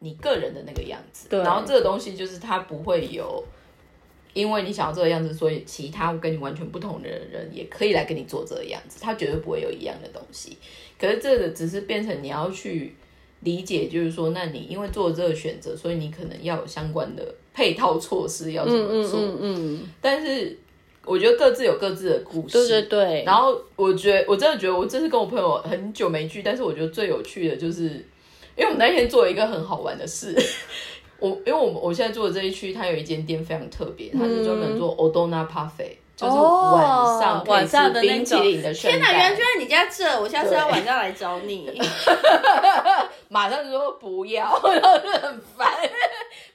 [0.00, 1.30] 你个人的那个样子。
[1.30, 3.42] 对然后这个东西就是它不会有，
[4.36, 10.58] 因为你想要这个样子，所以其他跟你完全不同的人也可以来跟你做这个样子，他绝对不会有一样的东西。
[11.00, 12.94] 可是这个只是变成你要去
[13.40, 19.18] 理解，就是说，那你因为做了这个选择，所以你可能要有相关的配套措施要怎么做。
[19.18, 20.54] 嗯嗯，但是
[21.06, 23.24] 我觉得各自有各自的故事，对对对。
[23.24, 27.84] 然后我觉得，我真的觉得，我这次跟我朋友很久没聚，但是我觉得最有趣的就是，
[28.54, 30.36] 因为我们那天做了一个很好玩的事。
[31.18, 39.16] 我因为我们我现在住的这一区，它有一间店非常特别，它是专门做 Odona Parfait，、就是晚上晚上的吃冰淇淋的圣天哪，诞。
[39.16, 41.80] 原来就在你家这，我下次要晚上来找你。
[43.28, 45.66] 马上就说不要，然后就很烦。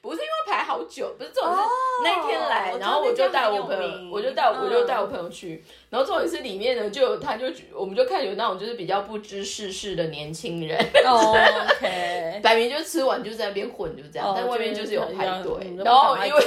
[0.02, 1.60] 不是因为排好久，不是这种是
[2.04, 4.88] 那一天来，然后我就带我朋友我就带我我就嗯。
[4.88, 10.76] 带我朋友去，然后重点是里面呢，就他就我们就看有那种就是比较不知世事的年轻人，
[11.06, 11.38] 哦
[11.78, 16.42] OK，摆明就吃完就在那边混，就这样，哦但外面就是有排队，嗯然后因为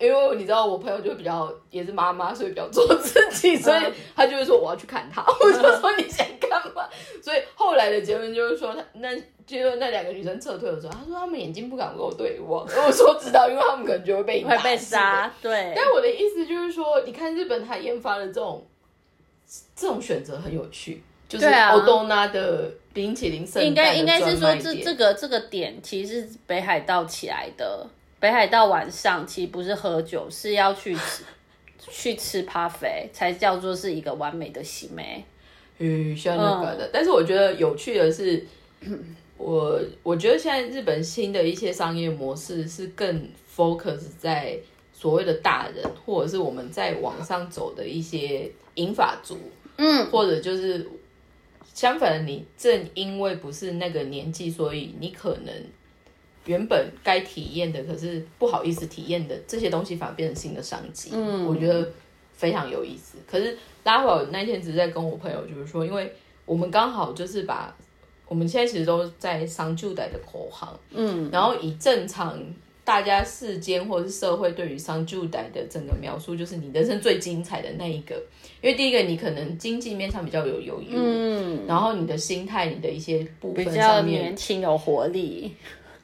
[0.00, 6.88] 因为你知道我朋友就比较也是妈妈，所以比较做自己，所以嗯他就会说我要去看他，我就说你想干嘛？
[7.22, 9.14] 所以后来的结论就是说他那
[9.46, 15.74] 就是那两个女生撤退的时候，他说他们眼睛不敢跟我对望，我说知道，因为他们可能就会被你会被杀，对。
[15.76, 18.66] 但我的意思就是说，你看日本它研发的这种
[19.76, 27.86] 这种选择很有趣，就是欧多娜的冰淇淋圣应该应该是说这这个这个点其实是北海道起来的。
[28.20, 31.24] 北海道晚上其实不是喝酒，是要去吃
[31.78, 35.24] 去吃咖啡，才叫做是一个完美的喜美。
[35.78, 36.90] 嗯，像那个的。
[36.92, 38.46] 但是我觉得有趣的是，
[39.38, 44.58] 我我觉得现在日本新的一些商业模式是更 focus 在
[44.92, 49.38] 所谓的大人，或者是我们在往上走的一些银发族，
[49.78, 50.86] 嗯，或者就是
[51.72, 55.54] 相反的，你正因为不是那个年纪，所以你可能
[56.50, 61.10] 原本该体验的，可是不好意思体验的这些东西，反而变成新的商机。
[61.12, 61.88] 嗯，我觉得
[62.32, 63.18] 非常有意思。
[63.30, 66.12] 可是拉回来，我那天只是在跟我朋友，就是说，因为
[66.44, 67.72] 我们刚好就是把
[68.26, 72.36] 我们现在其实都在商旧代的口行，嗯，然后以正常。
[72.82, 78.16] 大家世间或者是社会对于商旧代的整个描述，就是你人生最精彩的那一个。
[78.60, 85.54] 因为第一个，你可能经济面上比较有犹豫，嗯，然后你的心态、你的一些部分比较上面年轻有活力。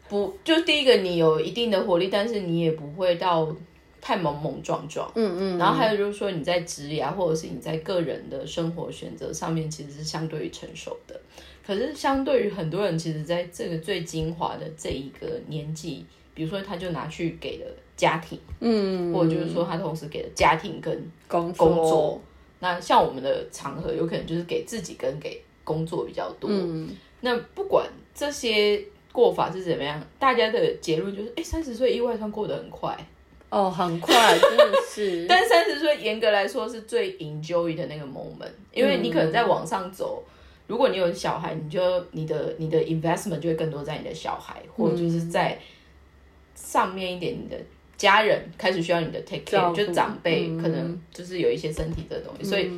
[0.08, 3.54] 不，就第一个你有一定的活力，但是你也不会到
[4.00, 5.10] 太莽莽撞撞。
[5.14, 11.20] 嗯嗯，然后还有就是说你在职业或者是你在个人的生活选择上面，其实是相对于成熟的。
[11.66, 22.20] 可是相对于很多人，其实在这个最精华的这一个年纪，比如说他就拿去给了家庭，嗯，或者就是说他同时给了家庭跟工工作。
[22.60, 26.48] 那像我们的场合，有可能就是给自己跟给工作比较多。
[26.50, 26.88] 嗯，
[27.20, 27.84] 那不管
[28.14, 28.80] 这些
[29.16, 32.94] 过法是怎么样，大家的结论就是，哎，三十岁意外上过得很快。
[33.48, 35.24] 哦，很快，真的是。
[35.30, 40.22] 但三十岁严格来说是最 enjoy 的那个 moment，因为你可能在往上走，
[40.66, 45.58] 如果你有小孩，你就你的你的 investment 就会更多在你的小孩，或者就是在
[46.54, 47.56] 上面一点，你的
[47.96, 52.70] 家人开始需要你的 take 照 care，顾就长辈嗯可能就是有一些身体的东西，所以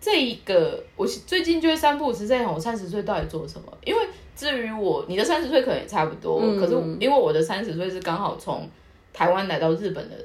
[0.00, 3.78] 这一个我最近就会三不五时在想，我三十岁到底做什么？
[3.84, 4.02] 因为
[4.36, 8.68] 至于我，你的三十岁可能也差不多，可是因为我的三十岁是刚好从
[9.12, 10.16] 台湾来到日本的，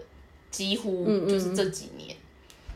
[0.50, 2.16] 几乎就是这几年。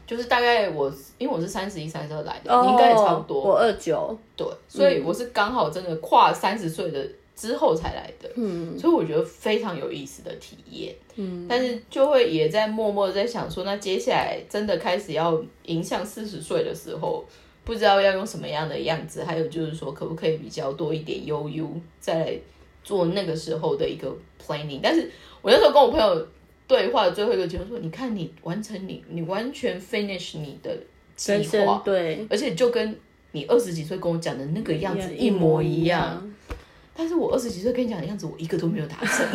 [0.05, 3.41] 就是大概我，因为我是三十一、三十二来的，哦你应该也差不多。
[3.41, 17.23] 我二九，对，所以我是刚好真的跨三十岁的之后才来的，嗯，所以我觉得非常有意思的体验，嗯，但是就会也在默默的在想说，那接下来真的开始要迎向四十岁的时候，
[17.63, 22.37] 不知道要用什么样的样子，还有就是说可不可以比较多一点悠悠，再来
[22.83, 24.13] 做那个时候的一个
[24.45, 24.79] planning。
[24.83, 25.09] 但是
[25.41, 26.27] 我那时候跟我朋友
[26.67, 30.77] 对话的最后一个结论说，你看你完成你你完全 finish 你的
[31.15, 32.99] 计划，对而且就跟
[33.31, 36.29] 你二十几岁跟我讲的那个样子一模一样。。
[36.95, 39.25] 但是我二十几岁跟你讲的样子，我一个都没有达成。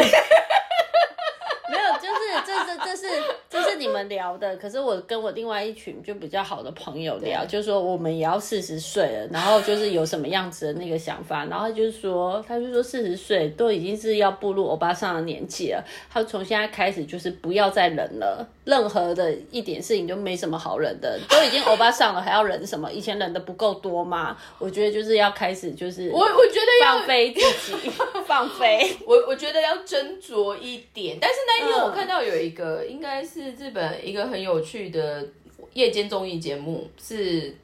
[1.71, 22.93] 没有，就是这这这是你们聊的，可是我跟我另外一群就比较好的朋友聊，就是说我们也要四十岁了，然后就是有什么样子的那个想法，然后他就是说，他就说四十岁都已经是要步入欧巴桑的年纪了，他从现在开始就是不要再忍了，任何的一点事情就没什么好忍的， 都已经欧巴上了还要忍什么？
[22.93, 24.37] 以前忍的不够多吗？
[24.59, 27.41] 我觉得就是要开始就是我我觉得要放飞自
[27.73, 27.91] 己，
[28.29, 28.95] 放飞。
[29.07, 35.27] 我我觉得要斟酌一点，但是那一天嗯我看到有一个、应该是日本一个很有趣的
[35.73, 37.57] 夜间综艺节目，是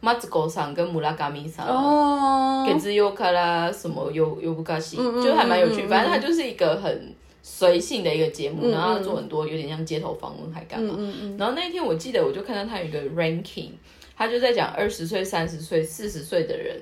[0.00, 1.64] 马子狗桑跟姆拉嘎米桑。
[1.66, 5.86] 哦给自优卡拉，什么有有不卡西，嗯就还蛮有趣。
[5.86, 7.14] 反正它就是一个很
[7.50, 10.94] 随性的一个节目，嗯然后他做很多有点像街头访问，还干嘛。
[11.38, 13.70] 然后那一天我记得我就看到他有一个 ranking，
[14.14, 16.78] 他就在讲二十岁、三十岁、四十岁的人，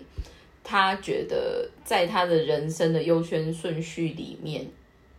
[0.65, 4.67] 他觉得在他的人生的优先顺序里面，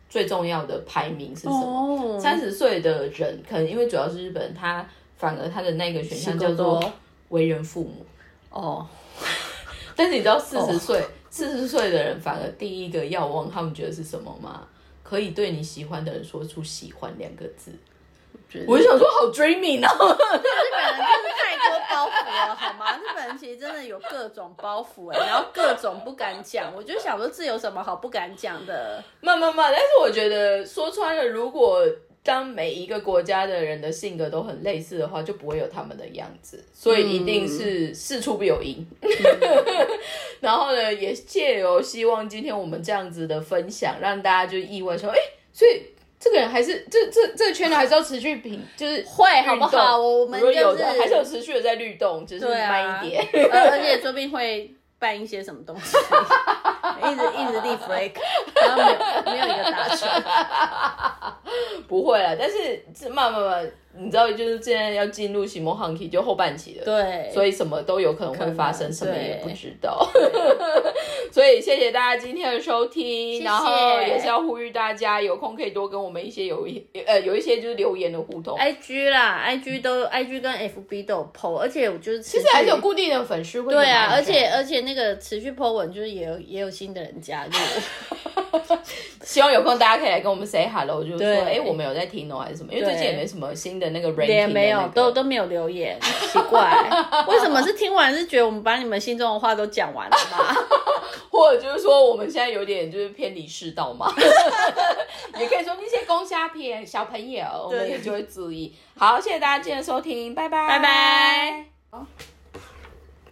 [0.10, 2.18] 最重要的排名是什么？
[2.18, 4.86] 哦，三十岁的人，可能因为主要是日本，他
[5.16, 6.84] 反而他的那个选项叫做
[7.30, 8.06] 为人父母。
[8.50, 8.86] 哦，
[9.96, 14.68] 但是你知道四十岁、四十岁的人反而第一个要问，他们觉得是什么吗？
[15.08, 17.72] 可以对你喜欢的人说出喜欢两个字。
[18.66, 20.18] 我就想说，好 dreaming 哦。
[20.18, 22.96] 日本人真是太多包袱了，好吗？
[23.00, 26.74] 日本人其实真的有各种包袱哎、然后各种不敢讲。
[26.76, 29.04] 我就想说，这有什么好不敢讲的？
[29.22, 31.86] 慢慢慢，但是我觉得说穿了，如果
[32.28, 38.86] 当每一个国家的人的性格都很类似的话，就不会有他们的样子，所以一定是事出必有因。
[40.42, 45.18] 然后呢，也借由希望今天我们这样子的分享，让大家就意外说，哎，
[45.54, 45.84] 所以
[46.20, 49.98] 这个人还是这这这个圈子还是要持续平，就是会好不好？
[49.98, 53.26] 我们就如果有是的还是有持续的在律动，只是慢一点。
[53.50, 54.70] 呃而且说不定会
[55.00, 55.96] 办一些什么东西，
[57.08, 58.12] 一直一直立 flag，
[58.54, 58.84] 然后
[59.32, 60.10] 没有没有一个达成。
[61.88, 66.86] 不会啊，但是这慢慢慢，你知道，就是现在要进入西蒙汉期，就后半期了。
[66.86, 70.08] 对，所以什么都有可能会发生，什么也不知道。
[71.32, 78.58] 所以谢谢大家今天的收听，谢然后也是要呼吁大家有空可以多跟我们一些有一呃有一些就是留言的互动。
[78.58, 87.52] IG 啦，IG 都 IG 跟 FB 都有 PO，而且我就是其其实还是有固定的粉丝会对啊，而且而且那个持续 po 文就是也有也有新的人加入，
[89.24, 91.38] 希望有空大家可以来跟我们 say hello，就是说对。
[91.40, 96.00] 哎我们有在听哦还是什么，因为最近也没什么新的那个 ranking 也没有那个都都没有留言，
[96.32, 96.90] 奇怪，
[97.28, 100.56] 为什么是听完是觉得我们把你们心中的话都讲完了吗？
[101.32, 104.12] 或者就是说我们现在有点就是偏离世道嘛，
[105.40, 108.74] 也可以说那些公虾片小朋友，我们也就会注意。
[108.98, 111.66] 好，谢谢大家今天的收听，拜拜，拜拜。
[111.92, 112.06] 好